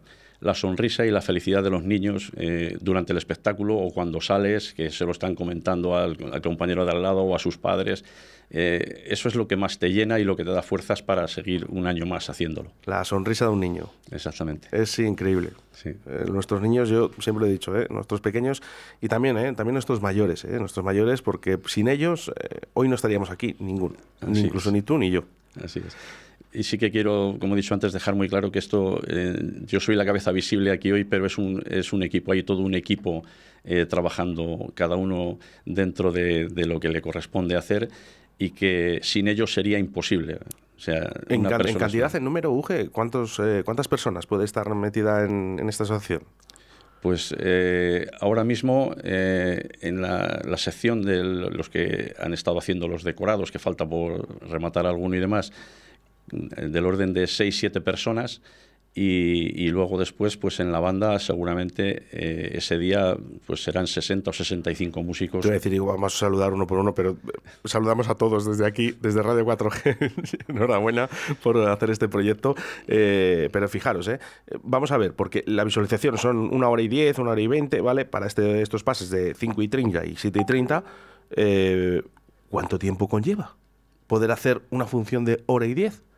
sonrisa 0.54 1.06
y 1.06 1.12
la 1.12 1.22
felicidad 1.22 1.64
de 1.64 1.70
los 1.70 1.84
niños 1.84 2.32
eh, 2.38 2.78
durante 2.82 3.14
el 3.14 3.18
espectáculo 3.18 3.78
o 3.78 3.92
cuando 3.92 4.20
sales, 4.20 4.74
que 4.74 4.90
se 4.90 5.06
lo 5.06 5.12
están 5.12 5.36
comentando 5.36 5.96
al, 5.98 6.18
compañero 6.42 6.86
de 6.86 6.92
al 6.92 7.02
lado 7.02 7.22
o 7.22 7.36
a 7.36 7.40
sus 7.40 7.58
padres. 7.58 8.04
Eh, 8.52 9.06
eso 9.08 9.28
es 9.28 9.36
lo 9.36 9.48
que 9.48 9.56
más 9.56 9.78
te 9.78 9.92
llena 9.92 10.20
y 10.20 10.24
lo 10.24 10.36
que 10.36 10.44
te 10.44 10.50
da 10.50 10.62
fuerzas 10.62 11.04
para 11.04 11.28
seguir 11.28 11.66
un 11.70 11.86
año 11.88 12.06
más 12.06 12.30
haciéndolo. 12.30 12.72
La 12.86 13.04
sonrisa 13.06 13.46
de 13.46 13.52
un 13.52 13.60
niño. 13.60 13.90
Exactamente. 14.12 14.68
Es 14.72 14.98
increíble. 15.00 15.52
Sí. 15.72 15.90
Eh, 15.90 16.26
nuestros 16.32 16.62
niños, 16.62 16.90
yo 16.90 17.12
siempre 17.20 17.42
lo 17.42 17.48
he 17.48 17.52
dicho, 17.52 17.74
nuestros 17.90 18.22
pequeños 18.22 18.62
y 19.02 19.08
también, 19.08 19.36
también 19.56 19.74
nuestros 19.74 20.02
mayores, 20.02 20.46
nuestros 20.46 20.84
mayores, 20.84 21.22
porque 21.22 21.60
sin 21.68 21.88
ellos 21.88 22.32
hoy 22.74 22.90
no 22.90 22.96
estaríamos 22.96 23.30
aquí, 23.30 23.56
ninguno, 23.60 23.96
ni 24.26 24.40
incluso 24.42 24.72
ni 24.72 24.82
tú 24.82 24.98
ni 24.98 25.12
yo. 25.12 25.24
Así 25.64 25.80
es 25.80 25.96
y 26.52 26.64
sí 26.64 26.78
que 26.78 26.90
quiero, 26.92 27.38
como 27.40 27.54
he 27.54 27.58
dicho 27.58 27.74
antes, 27.74 27.94
dejar 27.94 28.16
muy 28.16 28.28
claro 28.28 28.52
que 28.52 28.60
esto, 28.60 29.02
eh, 29.08 29.38
yo 29.66 29.80
soy 29.80 29.96
la 29.96 30.06
cabeza 30.06 30.32
visible 30.32 30.72
aquí 30.72 30.92
hoy, 30.92 31.04
pero 31.04 31.26
es 31.26 31.38
un, 31.38 31.64
es 31.70 31.94
un 31.94 32.02
equipo, 32.02 32.32
hay 32.32 32.44
todo 32.44 32.62
un 32.62 32.74
equipo 32.74 33.24
eh, 33.64 33.86
trabajando, 33.86 34.72
cada 34.74 34.96
uno 34.96 35.38
dentro 35.66 36.12
de, 36.12 36.48
de, 36.48 36.66
lo 36.66 36.80
que 36.80 36.90
le 36.90 37.02
corresponde 37.02 37.56
hacer 37.56 37.90
y 38.40 38.52
que 38.52 39.00
sin 39.04 39.28
ellos 39.28 39.54
sería 39.54 39.78
imposible. 39.78 40.40
O 40.76 40.80
sea, 40.80 41.12
en, 41.28 41.46
en 41.46 41.78
cantidad, 41.78 42.16
en 42.16 42.24
número, 42.24 42.52
Uge, 42.52 42.90
¿cuántos, 42.90 43.38
eh, 43.40 43.62
¿cuántas 43.64 43.88
personas 43.88 44.26
puede 44.26 44.46
estar 44.46 44.74
metida 44.74 45.26
en, 45.26 45.60
en 45.60 45.70
esta 45.70 45.84
asociación? 45.84 46.24
Pues 47.02 47.34
ahora 48.20 48.44
mismo 48.44 48.94
en 49.04 50.02
la, 50.02 50.42
la, 50.44 50.58
sección 50.58 51.02
de 51.02 51.24
los 51.24 51.70
que 51.70 52.14
han 52.20 52.34
estado 52.34 52.60
haciendo 52.60 52.90
los 52.90 53.04
decorados, 53.04 53.54
que 53.54 53.60
falta 53.60 53.88
por 53.88 54.28
rematar 54.50 54.86
alguno 54.86 55.16
y 55.16 55.20
demás, 55.20 55.54
del 56.30 56.86
orden 56.86 57.14
de 57.14 57.24
6-7 57.24 57.82
personas 57.82 58.42
y, 58.96 59.70
luego 59.70 59.98
después, 59.98 60.36
pues 60.36 60.60
en 60.60 60.72
la 60.72 60.80
banda 60.80 61.20
seguramente 61.20 62.08
eh, 62.12 62.52
ese 62.56 62.78
día 62.78 63.16
pues 63.46 63.64
serán 63.64 63.88
60 63.88 64.30
o 64.30 64.34
65 64.34 65.04
músicos. 65.04 65.42
Te 65.42 65.48
voy 65.48 65.56
a 65.56 65.60
decir, 65.60 65.80
vamos 65.80 66.16
a 66.16 66.18
saludar 66.18 66.54
uno 66.54 66.66
por 66.68 66.80
uno, 66.80 66.94
pero 66.94 67.12
eh, 67.12 67.40
saludamos 67.66 68.10
a 68.10 68.16
todos 68.16 68.46
desde 68.46 68.66
aquí, 68.66 68.92
desde 69.00 69.22
Radio 69.22 69.46
4G. 69.46 70.46
Enhorabuena 70.50 71.08
por 71.42 71.58
hacer 71.70 71.92
este 71.92 72.10
proyecto. 72.10 72.56
Eh, 72.88 73.50
pero 73.54 73.70
fijaros, 73.70 74.10
vamos 74.64 74.92
a 74.92 74.98
ver, 74.98 75.14
porque 75.14 75.44
la 75.46 75.64
visualización 75.64 76.18
son 76.18 76.54
una 76.54 76.68
hora 76.68 76.82
y 76.82 76.88
10, 76.88 77.20
una 77.20 77.32
hora 77.32 77.42
y 77.42 77.48
20, 77.48 77.80
¿vale? 77.82 78.06
Para 78.06 78.28
este, 78.28 78.62
estos 78.62 78.84
pases 78.84 79.10
de 79.12 79.34
5 79.34 79.62
y 79.62 79.68
30 79.68 80.06
y 80.08 80.16
7 80.16 80.40
y 80.42 80.46
30, 80.46 80.84
¿cuánto 82.50 82.80
tiempo 82.80 83.08
conlleva 83.08 83.56
poder 84.08 84.32
hacer 84.32 84.64
una 84.72 84.88
función 84.88 85.24
de 85.24 85.44
hora 85.46 85.68
y 85.68 85.76
10? 85.76 86.09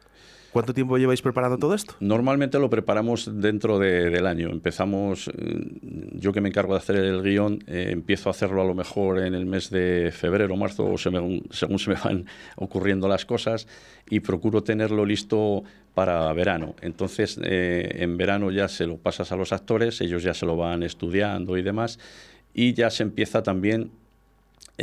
¿Cuánto 0.51 0.73
tiempo 0.73 0.97
lleváis 0.97 1.21
preparando 1.21 1.57
todo 1.57 1.73
esto? 1.73 1.95
Normalmente 2.01 2.59
lo 2.59 2.69
preparamos 2.69 3.41
dentro 3.41 3.79
del 3.79 4.27
año. 4.27 4.49
Empezamos, 4.49 5.29
eh, 5.29 5.31
yo 6.13 6.33
que 6.33 6.41
me 6.41 6.49
encargo 6.49 6.73
de 6.73 6.79
hacer 6.79 6.97
el 6.97 7.23
guion, 7.23 7.63
eh, 7.67 7.87
empiezo 7.91 8.27
a 8.27 8.31
hacerlo 8.31 8.61
a 8.61 8.65
lo 8.65 8.75
mejor 8.75 9.19
en 9.19 9.33
el 9.33 9.45
mes 9.45 9.69
de 9.69 10.11
febrero 10.11 10.53
o 10.53 10.57
marzo, 10.57 10.97
según 10.97 11.79
se 11.79 11.89
me 11.89 11.95
van 11.95 12.25
ocurriendo 12.57 13.07
las 13.07 13.25
cosas, 13.25 13.65
y 14.09 14.19
procuro 14.19 14.61
tenerlo 14.61 15.05
listo 15.05 15.63
para 15.93 16.31
verano. 16.33 16.75
Entonces, 16.81 17.39
eh, 17.41 17.89
en 17.99 18.17
verano 18.17 18.51
ya 18.51 18.67
se 18.67 18.87
lo 18.87 18.97
pasas 18.97 19.31
a 19.31 19.37
los 19.37 19.53
actores, 19.53 20.01
ellos 20.01 20.21
ya 20.21 20.33
se 20.33 20.45
lo 20.45 20.57
van 20.57 20.83
estudiando 20.83 21.57
y 21.57 21.61
demás, 21.61 21.97
y 22.53 22.73
ya 22.73 22.89
se 22.89 23.03
empieza 23.03 23.41
también 23.41 23.91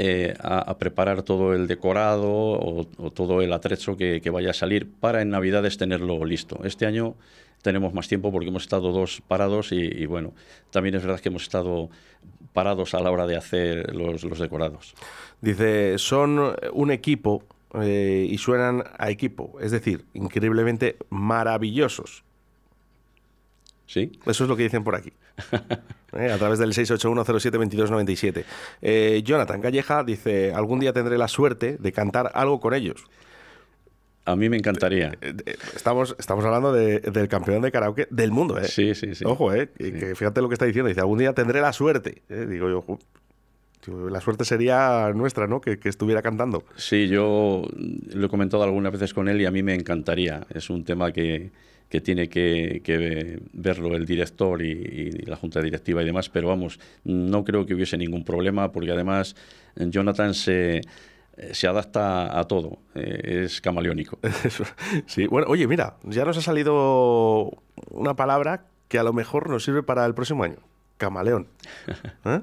eh, 0.01 0.33
a, 0.39 0.79
preparar 0.79 1.25
todo 1.25 1.55
el 1.55 1.67
decorado 1.67 2.31
o, 2.31 2.85
todo 3.13 3.43
el 3.43 3.53
atrecho 3.53 3.97
que, 3.97 4.31
vaya 4.31 4.51
a 4.51 4.55
salir 4.55 4.89
para 4.89 5.23
en 5.23 5.31
Navidades 5.31 5.77
tenerlo 5.77 6.25
listo. 6.25 6.61
Este 6.63 6.87
año 6.87 7.17
tenemos 7.63 7.93
más 7.95 8.07
tiempo 8.07 8.31
porque 8.31 8.47
hemos 8.47 8.63
estado 8.63 8.93
dos 8.93 9.21
parados 9.27 9.73
y, 9.73 10.07
bueno, 10.07 10.35
también 10.71 10.95
es 10.95 11.03
verdad 11.03 11.19
que 11.19 11.31
hemos 11.31 11.43
estado 11.43 11.91
parados 12.53 12.95
a 12.95 13.01
la 13.01 13.11
hora 13.11 13.27
de 13.27 13.35
hacer 13.35 13.93
los, 13.93 14.39
decorados. 14.39 14.95
Dice, 15.41 15.99
son 15.99 16.55
un 16.73 16.93
equipo 16.93 17.43
eh, 17.75 18.25
y 18.31 18.39
suenan 18.39 18.85
a 18.99 19.11
equipo, 19.11 19.59
es 19.61 19.73
decir, 19.73 20.05
increíblemente 20.15 20.97
maravillosos. 21.11 22.23
Sí. 23.89 24.13
Eso 24.27 24.45
es 24.45 24.49
lo 24.49 24.57
que 24.57 24.63
dicen 24.63 24.85
por 24.85 24.95
aquí. 24.95 25.13
Eh, 26.15 26.33
a 26.33 26.39
través 26.39 26.59
del 26.59 26.73
681072297. 26.73 28.45
Eh, 28.81 29.21
Jonathan 29.23 29.61
Calleja 29.61 30.03
dice, 30.05 30.55
algún 30.55 30.81
día 30.81 30.95
tendré 30.95 31.19
la 31.19 31.29
suerte 31.29 31.77
de 31.79 31.93
cantar 31.93 32.31
algo 32.33 32.61
con 32.61 32.73
ellos. 32.73 33.05
A 34.25 34.35
mí 34.35 34.49
me 34.49 34.57
encantaría. 34.57 35.13
Eh, 35.21 35.35
estamos, 35.77 36.17
estamos 36.19 36.47
hablando 36.47 36.73
del 36.73 37.29
campeón 37.29 37.61
de 37.61 37.71
karaoke 37.71 38.09
del 38.11 38.31
mundo, 38.31 38.59
¿eh? 38.59 38.65
Sí, 38.65 38.95
sí, 38.95 39.15
sí. 39.15 39.23
Ojo, 39.27 39.53
¿eh? 39.53 39.69
Que 39.77 40.15
fíjate 40.15 40.41
lo 40.41 40.49
que 40.49 40.55
está 40.55 40.65
diciendo. 40.65 40.89
Dice, 40.89 41.03
algún 41.03 41.19
día 41.19 41.35
tendré 41.35 41.61
la 41.61 41.75
suerte. 41.75 42.23
Digo 42.31 42.71
yo, 42.71 44.09
la 44.09 44.23
suerte 44.23 44.47
sería 44.47 45.13
nuestra, 45.15 45.47
¿no? 45.47 45.61
Que, 45.61 45.79
que, 45.79 45.91
estuviera 45.91 46.23
cantando. 46.23 46.65
Sí, 46.77 47.07
yo 47.09 47.69
lo 48.15 48.27
he 48.27 48.29
comentado 48.31 48.63
algunas 48.63 48.93
veces 48.93 49.13
con 49.13 49.29
él 49.29 49.43
y 49.43 49.45
a 49.45 49.51
mí 49.51 49.63
me 49.63 49.75
encantaría. 49.75 50.47
Es 50.55 50.71
un 50.71 50.85
tema 50.85 51.13
que, 51.13 51.51
que 51.89 52.01
tiene 52.01 52.29
que, 52.29 53.41
verlo 53.53 53.97
el 53.97 54.05
director 54.05 54.63
y, 54.63 55.11
la 55.27 55.37
junta 55.37 55.61
directiva 55.61 56.03
y 56.03 56.07
demás, 56.07 56.29
pero 56.29 56.49
vamos, 56.49 56.79
no 57.05 57.45
creo 57.45 57.67
que 57.67 57.75
hubiese 57.75 57.97
ningún 57.97 58.25
problema 58.25 58.73
porque 58.73 58.93
además 58.93 59.35
Jonathan 59.77 60.35
se, 60.35 60.83
se 61.53 61.67
adapta 61.67 62.39
a 62.39 62.45
todo, 62.45 62.79
eh, 62.95 63.45
es 63.45 63.61
camaleónico. 63.61 64.19
sí, 65.07 65.27
bueno, 65.27 65.47
oye, 65.49 65.67
mira, 65.67 65.97
ya 66.03 66.25
nos 66.25 66.37
ha 66.37 66.43
salido 66.43 67.51
una 67.91 68.15
palabra 68.15 68.67
que 68.89 68.99
a 68.99 69.03
lo 69.03 69.13
mejor 69.13 69.49
nos 69.49 69.65
sirve 69.65 69.83
para 69.83 70.05
el 70.07 70.15
próximo 70.15 70.45
año, 70.45 70.59
camaleón. 70.97 71.49
¿Eh? 72.25 72.41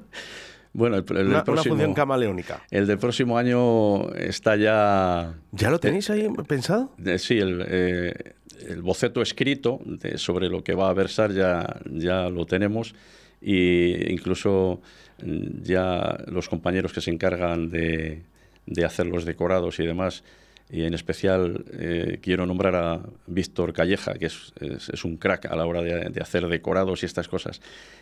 Bueno, 0.72 0.96
el, 0.96 1.26
una, 1.28 1.42
función 1.42 1.94
camaleónica. 1.94 2.62
El 2.70 2.86
del 2.86 2.98
próximo 2.98 3.38
año 3.38 4.10
está 4.10 4.56
ya... 4.56 5.34
¿Ya 5.52 5.70
lo 5.70 5.78
tenéis 5.78 6.10
ahí 6.10 6.28
pensado? 6.46 6.92
sí, 7.16 7.38
el, 7.38 7.64
eh, 7.66 8.34
el 8.68 8.82
boceto 8.82 9.22
escrito 9.22 9.80
sobre 10.16 10.48
lo 10.48 10.62
que 10.62 10.74
va 10.74 10.90
a 10.90 10.94
versar 10.94 11.32
ya, 11.32 11.80
ya 11.90 12.28
lo 12.28 12.46
tenemos 12.46 12.94
e 13.42 14.08
incluso 14.10 14.80
mm, 15.22 15.62
ya 15.62 16.18
los 16.26 16.48
compañeros 16.48 16.92
que 16.92 17.00
se 17.00 17.10
encargan 17.10 17.68
de, 17.68 18.22
de 18.66 18.84
hacer 18.84 19.06
los 19.06 19.24
decorados 19.24 19.78
y 19.78 19.86
demás, 19.86 20.24
y 20.70 20.82
en 20.82 20.94
especial 20.94 21.64
eh, 21.78 22.18
quiero 22.20 22.44
nombrar 22.44 22.74
a 22.74 23.00
Víctor 23.26 23.72
Calleja, 23.72 24.14
que 24.14 24.26
es, 24.26 24.52
es, 24.60 25.04
un 25.04 25.16
crack 25.16 25.46
a 25.46 25.54
la 25.54 25.64
hora 25.64 25.80
de, 25.82 26.10
de, 26.10 26.20
hacer 26.20 26.46
decorados 26.48 27.02
y 27.02 27.06
estas 27.06 27.28
cosas, 27.28 27.60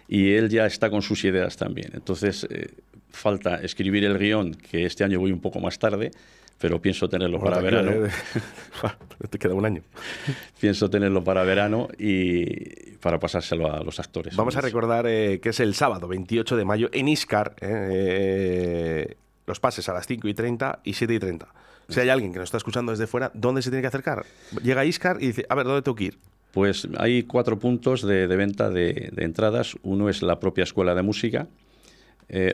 y 0.09 0.33
él 0.33 0.49
ya 0.49 0.65
está 0.67 0.89
con 0.89 1.03
sus 1.03 1.25
ideas 1.25 1.57
también. 1.57 1.91
Entonces, 1.93 2.47
eh, 2.49 2.71
falta 3.11 3.57
escribir 3.57 4.05
el 4.05 4.19
guion, 4.19 4.55
que 4.55 4.87
este 4.87 5.05
año 5.05 5.21
voy 5.21 5.33
un 5.33 5.41
poco 5.41 5.61
más 5.61 5.79
tarde, 5.79 6.11
pero 6.59 6.81
pienso 6.81 7.09
tenerlo 7.09 7.41
para 7.41 7.61
verano. 7.61 7.91
Te 9.31 9.39
queda 9.39 9.55
un 9.55 9.67
año. 9.67 9.83
pienso 10.61 10.89
tenerlo 10.89 11.23
para 11.23 11.43
verano 11.45 11.89
y 11.99 12.93
para 13.05 13.19
pasárselo 13.19 13.73
a 13.73 13.83
los 13.83 14.01
actores. 14.01 14.35
Vamos 14.37 14.57
a 14.57 14.61
recordar 14.61 15.07
eh, 15.07 15.41
que 15.41 15.51
es 15.51 15.61
el 15.61 15.75
sábado 15.75 16.09
28 16.09 16.57
de 16.57 16.65
mayo 16.65 16.89
en 16.93 17.09
Iscar, 17.09 17.55
eh, 17.61 19.09
eh, 19.11 19.17
los 19.47 19.61
pases 19.61 19.89
a 19.89 19.93
las 19.93 20.07
5 20.07 20.27
y 20.29 20.35
30 20.35 20.81
y 20.85 20.95
7 20.95 21.15
y 21.15 21.19
30. 21.19 21.49
Si 21.89 22.01
hay 22.01 22.09
alguien 22.09 22.33
que 22.33 22.39
nos 22.39 22.47
está 22.47 22.57
escuchando 22.57 22.93
desde 22.93 23.07
fuera, 23.07 23.31
¿dónde 23.35 23.61
se 23.61 23.69
tiene 23.69 23.83
que 23.83 23.89
acercar? 23.89 24.25
Llega 24.63 24.81
a 24.81 24.85
Iscar 24.87 25.19
y 25.21 25.27
dice, 25.27 25.45
a 25.51 25.55
ver, 25.55 25.67
¿dónde 25.67 25.83
tengo 25.83 25.97
que 25.97 26.05
ir? 26.05 26.19
Pues 26.53 26.89
hay 26.97 27.25
cuatro 27.25 27.59
puntos 27.59 28.07
de, 28.07 28.27
venta 28.29 28.71
de, 28.71 29.13
entradas. 29.19 29.77
Uno 29.83 30.09
es 30.09 30.23
la 30.23 30.41
propia 30.41 30.65
escuela 30.65 30.95
de 30.95 31.03
música, 31.03 31.49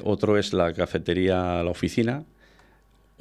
otro 0.02 0.36
es 0.36 0.52
la 0.52 0.72
cafetería 0.72 1.62
La 1.62 1.70
Oficina, 1.70 2.24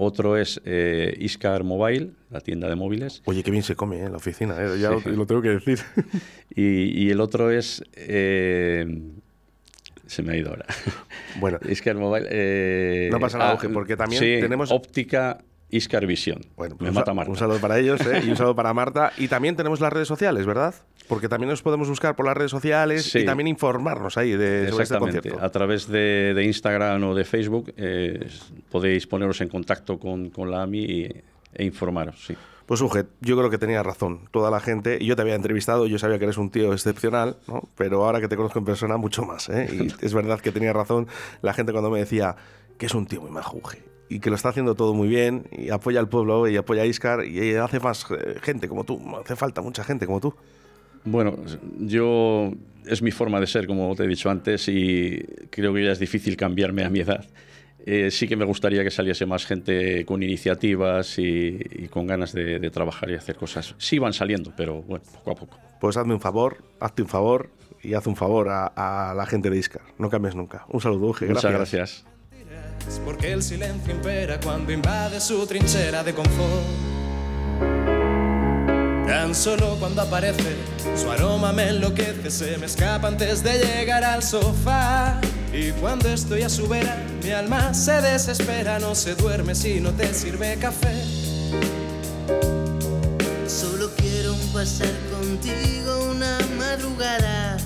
otro 0.01 0.37
es 0.37 0.61
eh, 0.63 1.13
Iscar 1.19 1.65
Mobile, 1.65 2.11
la 2.31 2.39
tienda 2.39 2.69
de 2.69 2.75
móviles. 2.75 3.21
Oye, 3.25 3.43
qué 3.43 3.51
bien 3.51 3.63
se 3.63 3.75
come 3.75 3.97
¿eh? 3.97 4.05
en 4.05 4.11
la 4.11 4.17
oficina, 4.17 4.55
¿eh? 4.57 4.79
ya 4.79 4.91
lo, 4.91 5.01
tengo 5.25 5.41
que 5.41 5.49
decir. 5.49 5.79
Y, 6.55 7.09
el 7.09 7.21
otro 7.21 7.51
es... 7.51 7.83
Eh, 7.95 9.01
se 10.07 10.23
me 10.23 10.33
ha 10.33 10.35
ido 10.37 10.49
ahora. 10.49 10.65
Bueno. 11.39 11.59
Iscar 11.69 11.95
Mobile... 11.95 13.09
no 13.11 13.19
pasa 13.19 13.37
nada, 13.37 13.59
ah, 13.61 13.69
porque 13.73 13.95
también 13.95 14.21
tenemos... 14.41 14.71
Óptica 14.71 15.41
Iscar 15.71 16.05
Visión. 16.05 16.41
Bueno, 16.55 16.75
me 16.75 16.85
pues 16.85 16.93
mata 16.93 17.13
Marta. 17.13 17.31
Un 17.31 17.38
saludo 17.38 17.59
para 17.59 17.77
ellos 17.77 17.99
y 18.23 18.29
un 18.29 18.35
saludo 18.35 18.55
para 18.55 18.73
Marta. 18.73 19.11
Y 19.17 19.27
también 19.27 19.55
tenemos 19.55 19.79
las 19.79 19.93
redes 19.93 20.07
sociales, 20.07 20.45
¿verdad? 20.45 20.73
Porque 21.07 21.29
también 21.29 21.49
nos 21.49 21.61
podemos 21.61 21.88
buscar 21.89 22.15
por 22.15 22.25
las 22.25 22.35
redes 22.35 22.51
sociales 22.51 23.15
y 23.15 23.25
también 23.25 23.47
informarnos 23.47 24.17
ahí 24.17 24.31
de 24.31 24.69
sobre 24.69 24.83
este 24.83 24.97
concierto. 24.97 25.38
A 25.41 25.49
través 25.49 25.88
de, 25.88 26.41
Instagram 26.43 27.03
o 27.03 27.15
de 27.15 27.25
Facebook 27.25 27.73
eh, 27.77 28.27
podéis 28.71 29.07
poneros 29.07 29.41
en 29.41 29.49
contacto 29.49 29.99
con, 29.99 30.31
la 30.49 30.63
AMI 30.63 31.09
e 31.53 31.63
informaros, 31.63 32.25
sí. 32.25 32.35
Pues 32.65 32.81
Uge, 32.81 33.05
yo 33.21 33.35
creo 33.35 33.49
que 33.49 33.57
tenía 33.57 33.81
razón. 33.81 34.29
Toda 34.29 34.51
la 34.51 34.59
gente, 34.59 34.99
y 35.01 35.07
yo 35.07 35.15
te 35.15 35.23
había 35.23 35.33
entrevistado, 35.33 35.88
yo 35.88 35.97
sabía 35.97 36.19
que 36.19 36.25
eres 36.25 36.38
un 36.38 36.51
tío 36.51 36.71
excepcional, 36.71 37.38
¿no? 37.47 37.63
pero 37.75 38.05
ahora 38.05 38.21
que 38.21 38.27
te 38.27 38.35
conozco 38.35 38.59
en 38.59 38.65
persona, 38.65 38.97
mucho 38.97 39.23
más. 39.23 39.49
¿eh? 39.49 39.67
Y 39.71 39.88
es 40.05 40.13
verdad 40.13 40.39
que 40.39 40.51
tenía 40.51 40.71
razón 40.71 41.07
la 41.41 41.53
gente 41.53 41.71
cuando 41.71 41.89
me 41.89 41.97
decía 41.97 42.35
que 42.77 42.85
es 42.85 42.93
un 42.93 43.07
tío 43.07 43.21
muy 43.21 43.31
majuje 43.31 43.88
y 44.09 44.19
que 44.19 44.29
lo 44.29 44.35
está 44.35 44.49
haciendo 44.49 44.75
todo 44.75 44.93
muy 44.93 45.07
bien 45.07 45.45
y 45.51 45.69
apoya 45.69 45.99
al 45.99 46.09
pueblo 46.09 46.47
y 46.47 46.57
apoya 46.57 46.81
a 46.81 46.85
Iscar 46.85 47.25
y 47.25 47.55
hace 47.55 47.79
más 47.79 48.05
eh, 48.09 48.39
gente 48.41 48.67
como 48.67 48.83
tú, 48.83 48.99
hace 49.23 49.35
falta 49.35 49.61
mucha 49.61 49.83
gente 49.83 50.05
como 50.07 50.19
tú. 50.19 50.33
Bueno, 51.05 51.37
yo 51.79 52.51
es 52.85 53.01
mi 53.01 53.11
forma 53.11 53.39
de 53.39 53.47
ser, 53.47 53.67
como 53.67 53.95
te 53.95 54.03
he 54.03 54.07
dicho 54.07 54.29
antes, 54.29 54.67
y 54.67 55.23
creo 55.49 55.73
que 55.73 55.85
ya 55.85 55.91
es 55.91 55.99
difícil 55.99 56.35
cambiarme 56.35 56.83
a 56.83 56.89
mi 56.89 56.99
edad. 56.99 57.25
Eh, 57.85 58.11
sí 58.11 58.27
que 58.27 58.35
me 58.35 58.45
gustaría 58.45 58.83
que 58.83 58.91
saliese 58.91 59.25
más 59.25 59.45
gente 59.45 60.05
con 60.05 60.21
iniciativas 60.21 61.17
y, 61.17 61.87
con 61.89 62.05
ganas 62.05 62.33
de, 62.33 62.69
trabajar 62.71 63.09
y 63.09 63.15
hacer 63.15 63.37
cosas. 63.37 63.75
Sí 63.77 63.99
van 63.99 64.13
saliendo, 64.13 64.51
pero 64.55 64.81
bueno, 64.81 65.05
poco 65.13 65.31
a 65.31 65.35
poco. 65.35 65.57
Pues 65.79 65.95
hazme 65.95 66.13
un 66.13 66.19
favor, 66.19 66.57
hazte 66.79 67.01
un 67.01 67.07
favor 67.07 67.49
y 67.81 67.93
haz 67.93 68.05
un 68.05 68.17
favor 68.17 68.49
a, 68.49 69.13
la 69.15 69.25
gente 69.25 69.49
de 69.49 69.57
Iscar. 69.57 69.83
No 69.97 70.09
cambies 70.09 70.35
nunca. 70.35 70.65
Un 70.67 70.81
saludo, 70.81 71.07
Uge. 71.07 71.27
Muchas 71.27 71.51
gracias. 71.51 72.05
Porque 72.98 73.31
el 73.31 73.43
silencio 73.43 73.93
impera 73.93 74.39
cuando 74.39 74.72
invade 74.72 75.19
su 75.19 75.46
trinchera 75.46 76.03
de 76.03 76.13
confort. 76.13 76.65
Tan 79.08 79.34
solo 79.34 79.75
cuando 79.79 80.01
aparece, 80.03 80.55
su 80.96 81.10
aroma 81.10 81.51
me 81.51 81.69
enloquece, 81.69 82.29
se 82.29 82.58
me 82.58 82.67
escapa 82.67 83.08
antes 83.08 83.43
de 83.43 83.58
llegar 83.58 84.03
al 84.03 84.22
sofá. 84.22 85.19
Y 85.51 85.72
cuando 85.72 86.10
estoy 86.10 86.43
a 86.43 86.50
su 86.50 86.67
vera, 86.67 86.96
mi 87.24 87.31
alma 87.31 87.74
se 87.74 88.01
desespera, 88.01 88.77
no 88.79 88.93
se 88.93 89.15
duerme 89.15 89.55
si 89.55 89.79
no 89.79 89.91
te 89.91 90.13
sirve 90.13 90.58
café. 90.60 90.93
Solo 93.48 93.89
quiero 93.98 94.36
pasar 94.53 94.93
contigo 95.12 96.12
una 96.12 96.38
madrugada 96.58 97.58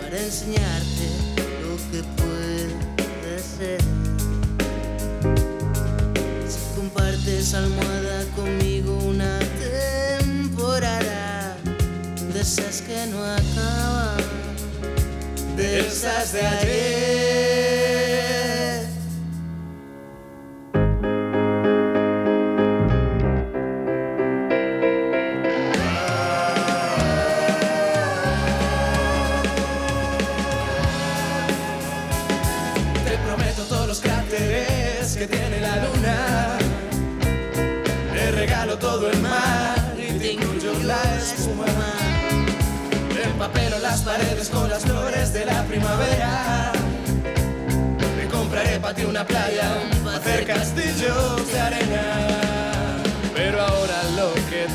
para 0.00 0.18
enseñarte 0.18 1.17
Si 3.58 3.64
compartes 6.76 7.54
almohada 7.54 8.24
conmigo 8.36 8.96
una 8.98 9.40
temporada 10.20 11.56
de 12.32 12.40
esas 12.40 12.82
que 12.82 13.06
no 13.08 13.24
acaban 13.24 14.18
de 15.56 15.80
esas 15.80 16.32
de 16.34 16.46
ayer. 16.46 17.27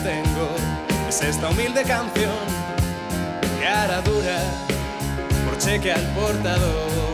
Tengo 0.04 0.50
es 1.08 1.22
esta 1.22 1.50
humilde 1.50 1.82
canción 1.84 2.44
que 3.58 3.66
hará 3.66 4.02
dura 4.02 4.38
por 5.46 5.58
cheque 5.58 5.94
al 5.94 6.06
portador. 6.14 7.14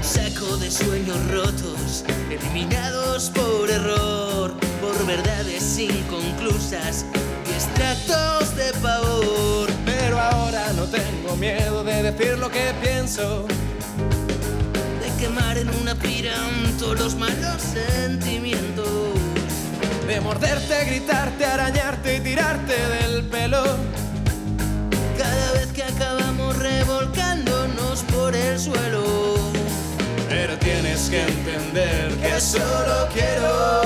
Saco 0.00 0.56
de 0.56 0.68
sueños 0.68 1.18
rotos, 1.30 2.04
eliminados 2.28 3.30
por 3.30 3.70
error, 3.70 4.54
por 4.80 5.06
verdades 5.06 5.78
inconclusas 5.78 7.06
y 7.48 7.52
extractos 7.52 8.56
de 8.56 8.72
pavor. 8.82 9.70
Pero 9.84 10.18
ahora 10.18 10.72
no 10.72 10.86
tengo 10.86 11.36
miedo 11.36 11.84
de 11.84 12.02
decir 12.02 12.36
lo 12.38 12.50
que 12.50 12.72
pienso. 12.82 13.46
De 15.02 15.22
quemar 15.22 15.56
en 15.56 15.68
una 15.80 15.94
pira 15.94 16.34
todos 16.80 16.98
los 16.98 17.14
malos 17.14 17.62
sentimientos. 17.62 19.25
De 20.06 20.20
morderte, 20.20 20.84
gritarte, 20.84 21.44
arañarte 21.44 22.16
y 22.16 22.20
tirarte 22.20 22.74
del 22.74 23.24
pelo. 23.24 23.64
Cada 25.18 25.52
vez 25.52 25.66
que 25.72 25.82
acabamos 25.82 26.56
revolcándonos 26.56 28.02
por 28.12 28.36
el 28.36 28.56
suelo. 28.56 29.34
Pero 30.28 30.56
tienes 30.58 31.08
que 31.10 31.22
entender 31.22 32.12
que 32.18 32.40
solo 32.40 33.08
quiero 33.12 33.85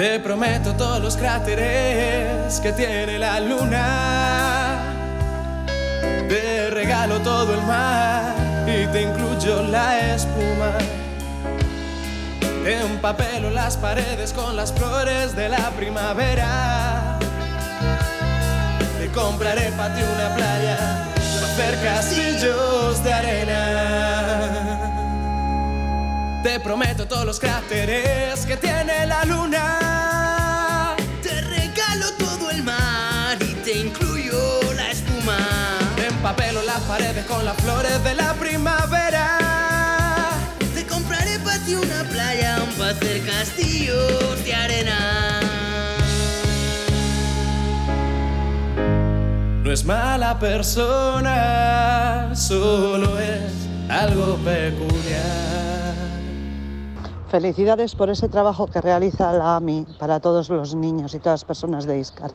Te 0.00 0.18
prometo 0.18 0.72
todos 0.76 0.98
los 0.98 1.14
cráteres 1.14 2.58
que 2.60 2.72
tiene 2.72 3.18
la 3.18 3.38
luna. 3.38 4.78
Te 6.26 6.70
regalo 6.70 7.18
todo 7.18 7.52
el 7.52 7.60
mar 7.64 8.34
y 8.66 8.86
te 8.86 9.02
incluyo 9.02 9.62
la 9.64 10.14
espuma. 10.14 10.72
Te 12.64 12.80
empapelo 12.80 13.50
las 13.50 13.76
paredes 13.76 14.32
con 14.32 14.56
las 14.56 14.72
flores 14.72 15.36
de 15.36 15.50
la 15.50 15.68
primavera. 15.72 17.18
Te 18.98 19.06
compraré 19.08 19.70
para 19.72 19.94
ti 19.94 20.00
una 20.02 20.34
playa 20.34 20.78
para 21.42 21.52
hacer 21.52 21.78
castillos 21.84 23.04
de 23.04 23.12
arena. 23.12 24.80
Te 26.42 26.58
prometo 26.58 27.06
todos 27.06 27.26
los 27.26 27.38
cráteres 27.38 28.46
que 28.46 28.56
tiene 28.56 28.69
con 37.30 37.44
las 37.44 37.56
flores 37.56 38.02
de 38.02 38.14
la 38.14 38.34
primavera. 38.34 39.38
Te 40.74 40.86
compraré 40.86 41.38
para 41.38 41.58
ti 41.64 41.74
una 41.74 42.02
playa 42.10 42.58
para 42.76 42.90
hacer 42.90 43.24
castillos 43.24 44.44
de 44.44 44.54
arena. 44.54 45.40
No 49.62 49.70
es 49.72 49.84
mala 49.84 50.38
persona, 50.38 52.30
solo 52.34 53.18
es 53.20 53.52
algo 53.88 54.36
peculiar. 54.36 55.94
Felicidades 57.30 57.94
por 57.94 58.10
ese 58.10 58.28
trabajo 58.28 58.66
que 58.66 58.80
realiza 58.80 59.32
la 59.32 59.56
AMI 59.56 59.86
para 60.00 60.18
todos 60.18 60.48
los 60.48 60.74
niños 60.74 61.14
y 61.14 61.20
todas 61.20 61.42
las 61.42 61.44
personas 61.44 61.86
de 61.86 62.00
ISCAR. 62.00 62.32